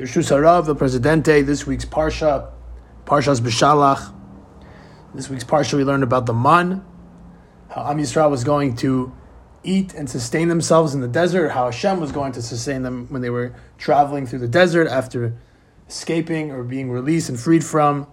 [0.00, 2.50] Birshus the Presidente, this week's Parsha,
[3.04, 4.14] Parshas Beshalach.
[5.14, 6.82] This week's Parsha, we learned about the man,
[7.68, 9.12] how Am Yisrael was going to
[9.62, 13.20] eat and sustain themselves in the desert, how Hashem was going to sustain them when
[13.20, 15.36] they were traveling through the desert after
[15.86, 18.06] escaping or being released and freed from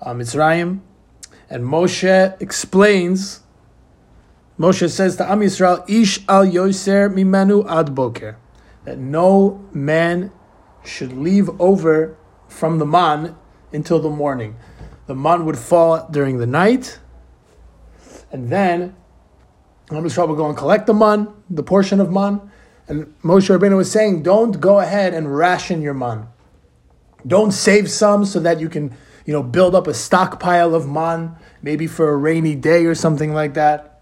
[0.00, 0.80] uh, Mitzrayim.
[1.48, 3.42] And Moshe explains,
[4.58, 8.38] Moshe says to Am Yisrael, Ish al Yoser mimenu ad boker,
[8.84, 10.32] that no man
[10.84, 12.16] should leave over
[12.48, 13.36] from the man
[13.72, 14.56] until the morning.
[15.06, 16.98] The man would fall during the night,
[18.30, 18.94] and then
[19.90, 22.50] Am Yisrael would go and collect the man, the portion of man.
[22.88, 26.28] And Moshe Rabbeinu was saying, don't go ahead and ration your man.
[27.26, 28.94] Don't save some so that you can,
[29.26, 33.32] you know, build up a stockpile of man, maybe for a rainy day or something
[33.32, 34.00] like that.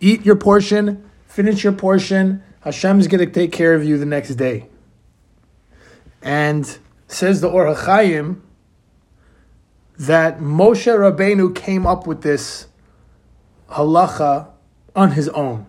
[0.00, 2.42] Eat your portion, finish your portion.
[2.60, 4.68] Hashem's going to take care of you the next day.
[6.22, 8.40] And says the Or HaChaim
[9.98, 12.68] that Moshe Rabbeinu came up with this
[13.70, 14.48] halacha
[14.96, 15.66] on his own.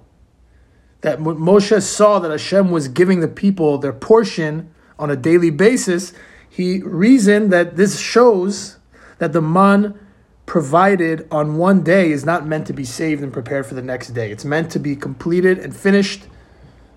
[1.02, 6.14] That Moshe saw that Hashem was giving the people their portion on a daily basis,
[6.48, 8.78] he reasoned that this shows
[9.18, 10.00] that the man
[10.46, 14.10] provided on one day is not meant to be saved and prepared for the next
[14.10, 14.32] day.
[14.32, 16.24] It's meant to be completed and finished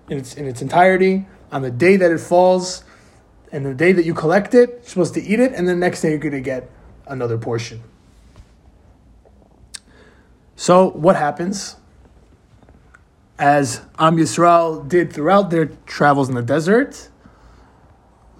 [0.09, 2.83] in its, in its entirety on the day that it falls
[3.55, 6.01] and the day that you collect it, you're supposed to eat it, and the next
[6.01, 6.69] day you're going to get
[7.07, 7.81] another portion.
[10.57, 11.77] So, what happens?
[13.39, 17.07] As Am Yisrael did throughout their travels in the desert,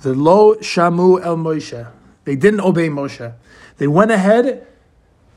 [0.01, 1.89] the Lo Shamu El Moshe.
[2.25, 3.33] They didn't obey Moshe.
[3.77, 4.67] They went ahead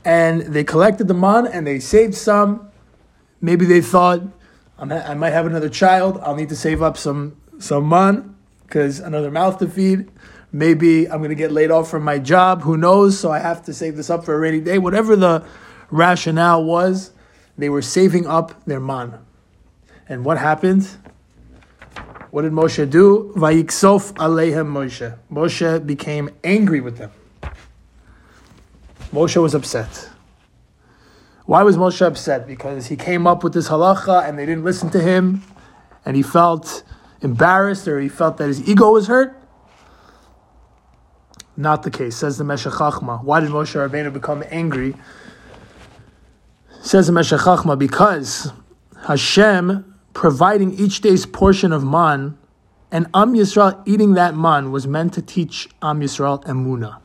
[0.03, 2.69] and they collected the man and they saved some.
[3.39, 4.23] Maybe they thought,
[4.77, 6.19] I might have another child.
[6.21, 8.35] I'll need to save up some some man
[8.69, 10.07] because another mouth to feed.
[10.51, 12.61] Maybe I'm going to get laid off from my job.
[12.61, 13.19] Who knows?
[13.19, 14.77] So I have to save this up for a rainy day.
[14.77, 15.43] Whatever the
[15.89, 17.11] rationale was,
[17.57, 19.25] they were saving up their man.
[20.07, 20.87] And what happened?
[22.29, 23.33] What did Moshe do?
[23.35, 25.17] Vayiksof alehem Moshe.
[25.31, 27.11] Moshe became angry with them.
[29.11, 30.09] Moshe was upset.
[31.45, 32.45] Why was Moshe upset?
[32.45, 35.41] Because he came up with this halacha and they didn't listen to him,
[36.05, 36.83] and he felt
[37.21, 39.35] embarrassed or he felt that his ego was hurt.
[41.57, 43.23] Not the case, says the Meshech Chachma.
[43.23, 44.95] Why did Moshe Rabbeinu become angry?
[46.81, 48.51] Says the Meshech Chachma, because
[49.07, 52.37] Hashem providing each day's portion of man,
[52.91, 56.99] and Am Yisrael eating that man was meant to teach Am Yisrael emuna.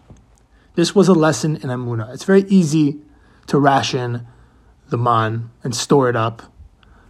[0.76, 2.12] This was a lesson in emuna.
[2.14, 3.00] It's very easy
[3.46, 4.26] to ration
[4.88, 6.53] the man and store it up.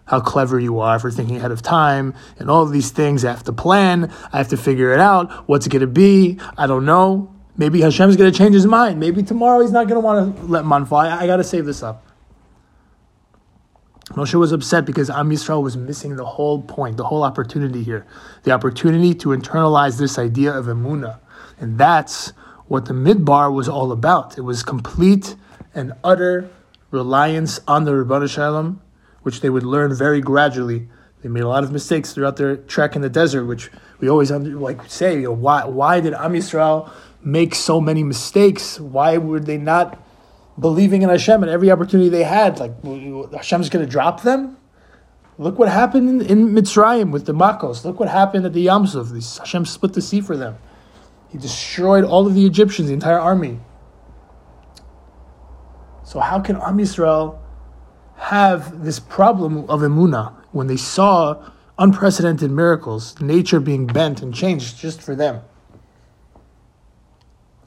[0.06, 3.25] How clever you are for thinking ahead of time and all of these things.
[3.25, 4.12] I have to plan.
[4.32, 5.31] I have to figure it out.
[5.48, 6.38] What's it going to be?
[6.59, 7.34] I don't know.
[7.56, 8.98] Maybe Hashem's going to change his mind.
[9.00, 11.09] Maybe tomorrow he's not going to want to let man fly.
[11.09, 12.04] I, I got to save this up.
[14.10, 18.06] Moshe was upset because Am Yisrael was missing the whole point, the whole opportunity here,
[18.43, 21.20] the opportunity to internalize this idea of emuna,
[21.59, 22.32] and that's
[22.66, 24.37] what the midbar was all about.
[24.37, 25.37] It was complete
[25.75, 26.50] and utter
[26.91, 27.93] reliance on the
[28.28, 28.78] Shel Olam,
[29.25, 30.89] which they would learn very gradually.
[31.23, 34.31] They made a lot of mistakes throughout their trek in the desert, which we always
[34.31, 36.91] under, like say, you know, why why did Am Yisrael
[37.23, 38.79] make so many mistakes?
[38.79, 40.01] Why were they not
[40.59, 42.59] believing in Hashem at every opportunity they had.
[42.59, 42.83] Like
[43.33, 44.57] Hashem's going to drop them.
[45.37, 47.85] Look what happened in, in Mitzrayim with the Makos.
[47.85, 49.39] Look what happened at the Yamsuf.
[49.39, 50.56] Hashem split the sea for them.
[51.29, 53.59] He destroyed all of the Egyptians, the entire army.
[56.05, 57.39] So how can Am Yisrael
[58.25, 64.79] have this problem of emuna when they saw unprecedented miracles, nature being bent and changed
[64.79, 65.43] just for them?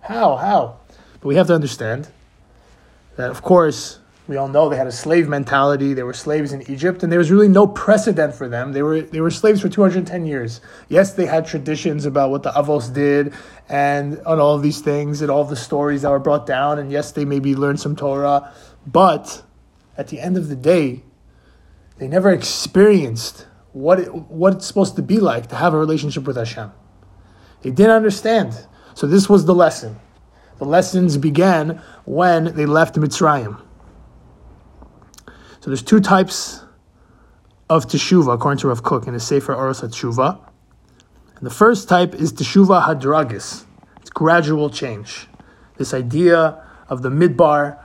[0.01, 0.35] How?
[0.35, 0.79] How?
[1.21, 2.07] But we have to understand
[3.17, 5.93] that, of course, we all know they had a slave mentality.
[5.93, 8.73] They were slaves in Egypt, and there was really no precedent for them.
[8.73, 10.59] They were they were slaves for 210 years.
[10.89, 13.33] Yes, they had traditions about what the Avos did
[13.69, 16.79] and on all of these things and all the stories that were brought down.
[16.79, 18.51] And yes, they maybe learned some Torah,
[18.85, 19.43] but
[19.97, 21.03] at the end of the day,
[21.97, 26.25] they never experienced what it, what it's supposed to be like to have a relationship
[26.25, 26.71] with Hashem.
[27.61, 28.67] They didn't understand.
[28.93, 29.99] So this was the lesson.
[30.57, 33.61] The lessons began when they left Mitzrayim.
[35.59, 36.63] So there's two types
[37.69, 40.39] of teshuva, according to Rav Kook in his Sefer Oros HaTeshuva.
[41.35, 43.65] And the first type is teshuva hadragatis.
[44.01, 45.27] It's gradual change.
[45.77, 47.79] This idea of the midbar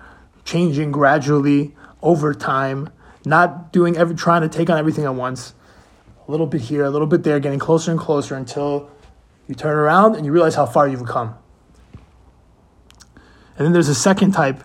[0.45, 2.91] changing gradually over time,
[3.25, 5.55] not doing every, trying to take on everything at once.
[6.27, 8.91] A little bit here, a little bit there, getting closer and closer until
[9.49, 11.35] You turn around and you realize how far you've come.
[13.57, 14.63] And then there's a second type,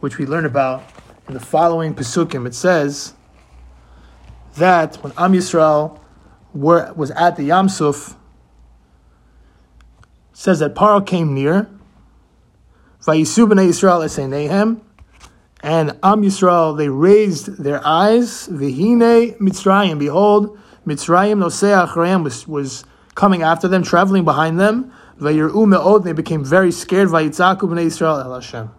[0.00, 0.84] which we learn about
[1.26, 2.46] in the following Pesukim.
[2.46, 3.14] It says
[4.56, 5.98] that when Am Yisrael
[6.54, 8.14] were, was at the Yamsuf,
[10.32, 11.68] says that Paro came near,
[13.02, 14.82] Vayisu b'nei Yisrael esenehem,
[15.66, 22.84] and Am Yisrael, they raised their eyes, Vihine Mitzrayim, behold, Mitzrayim Nosei Achrayim was, was
[23.16, 28.24] coming after them, traveling behind them, Vayiru me'od, they became very scared, Vayitzaku b'nei Yisrael
[28.24, 28.70] el Hashem.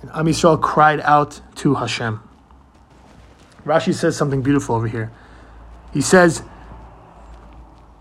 [0.00, 2.22] And Am Yisrael cried out to Hashem.
[3.66, 5.12] Rashi says something beautiful over here.
[5.92, 6.42] He says,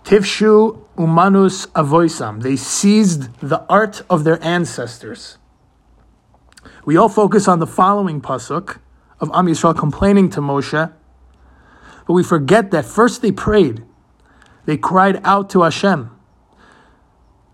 [0.05, 2.43] Tivshu umanus avoisam.
[2.43, 5.37] They seized the art of their ancestors.
[6.89, 8.79] We all focus on the following pasuk
[9.19, 10.91] of Am Yisrael complaining to Moshe,
[12.07, 13.83] but we forget that first they prayed.
[14.65, 16.09] They cried out to Hashem.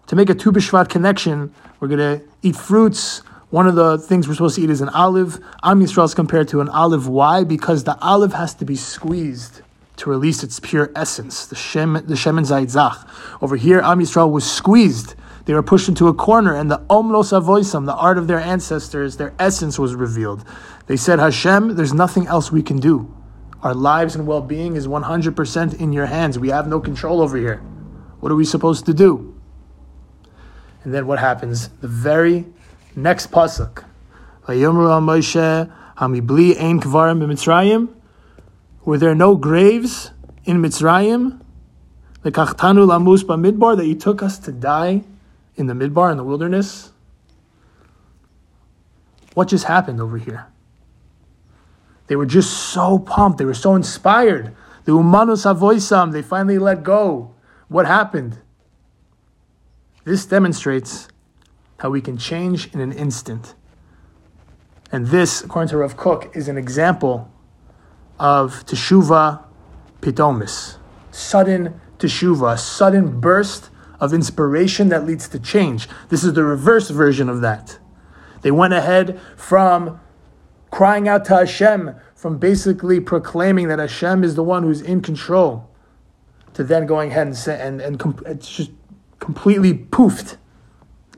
[0.08, 3.24] To make a Tu B'Shvat connection, we're going to eat fruits.
[3.50, 5.44] One of the things we're supposed to eat is an olive.
[5.64, 7.10] Am Yisrael is compared to an olive.
[7.10, 7.44] Why?
[7.44, 9.64] Because the olive has to be squeezed
[9.98, 13.06] to release its pure essence, the Shem, the Shemen Zaitzach.
[13.42, 15.16] Over here, Am Yisrael was squeezed.
[15.46, 19.18] They were pushed into a corner, and the Omlos Avoisam, the art of their ancestors,
[19.18, 20.44] their essence was revealed.
[20.88, 23.14] They said, Hashem, there's nothing else we can do.
[23.62, 26.38] Our lives and well being is 100% in your hands.
[26.40, 27.58] We have no control over here.
[28.20, 29.40] What are we supposed to do?
[30.84, 31.70] And then what happens?
[31.82, 32.46] The very
[32.96, 33.84] next pasuk.
[35.98, 36.56] Hamibli.
[38.84, 40.12] Were there no graves
[40.44, 41.42] in Mitzrayim?
[42.22, 45.04] The kachtanu lamus midbar that you took us to die
[45.56, 46.92] in the midbar in the wilderness?
[49.34, 50.48] What just happened over here?
[52.08, 53.38] They were just so pumped.
[53.38, 54.56] They were so inspired.
[54.86, 57.34] The umanus avoisam, they finally let go.
[57.68, 58.40] What happened?
[60.04, 61.08] This demonstrates
[61.80, 63.56] how we can change in an instant.
[64.92, 67.32] And this, according to Rav Kook, is an example
[68.20, 69.44] of teshuva
[70.02, 70.78] pitomis,
[71.12, 75.88] sudden teshuva, sudden burst of inspiration that leads to change.
[76.10, 77.80] This is the reverse version of that.
[78.42, 80.00] They went ahead from
[80.72, 85.70] crying out to Hashem, from basically proclaiming that Hashem is the one who's in control,
[86.54, 88.72] to then going ahead and say, and, and com- it's just
[89.20, 90.38] completely poofed,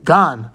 [0.04, 0.50] gone.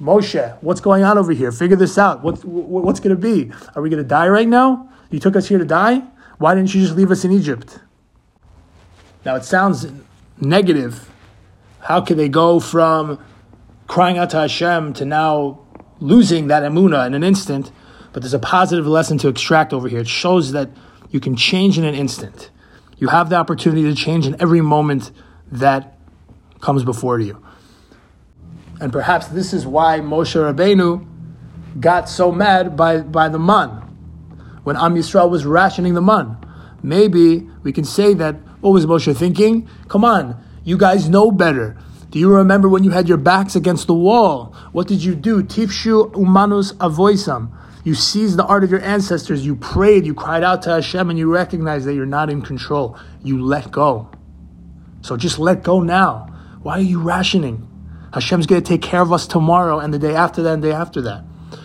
[0.00, 1.52] Moshe, what's going on over here?
[1.52, 2.22] Figure this out.
[2.22, 3.52] What, what's going to be?
[3.74, 4.90] Are we going to die right now?
[5.10, 6.02] You took us here to die?
[6.38, 7.78] Why didn't you just leave us in Egypt?
[9.24, 9.86] Now it sounds
[10.40, 11.08] negative.
[11.84, 13.18] How could they go from
[13.86, 15.60] crying out to Hashem to now
[16.00, 17.70] losing that emuna in an instant?
[18.14, 20.00] But there's a positive lesson to extract over here.
[20.00, 20.70] It shows that
[21.10, 22.50] you can change in an instant.
[22.96, 25.12] You have the opportunity to change in every moment
[25.52, 25.98] that
[26.62, 27.44] comes before you.
[28.80, 31.06] And perhaps this is why Moshe Rabbeinu
[31.80, 33.68] got so mad by, by the man
[34.62, 36.38] when Am Yisrael was rationing the man.
[36.82, 39.68] Maybe we can say that, what was Moshe thinking?
[39.88, 41.76] Come on, you guys know better.
[42.10, 44.54] Do you remember when you had your backs against the wall?
[44.72, 45.42] What did you do?
[45.42, 47.50] Tifshu umanus avoisam.
[47.84, 49.44] You seized the art of your ancestors.
[49.44, 50.06] You prayed.
[50.06, 52.98] You cried out to Hashem, and you recognized that you're not in control.
[53.22, 54.10] You let go.
[55.02, 56.28] So just let go now.
[56.62, 57.68] Why are you rationing?
[58.14, 60.68] Hashem's going to take care of us tomorrow and the day after that and the
[60.68, 61.24] day after that.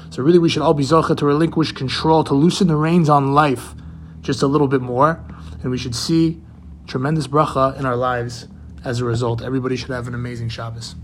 [0.10, 3.34] So really, we should all be zocha to relinquish control, to loosen the reins on
[3.34, 3.76] life
[4.22, 5.24] just a little bit more,
[5.62, 6.42] and we should see
[6.88, 8.48] tremendous bracha in our lives
[8.84, 9.42] as a result.
[9.42, 10.96] Everybody should have an amazing Shabbos.